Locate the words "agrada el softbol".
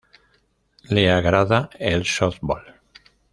1.17-2.65